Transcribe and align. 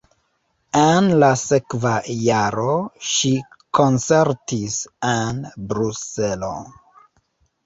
En 0.83 1.09
la 1.23 1.27
sekva 1.41 1.91
jaro 2.27 2.71
ŝi 3.09 3.31
koncertis 3.81 4.79
en 5.11 5.45
Bruselo. 5.75 6.53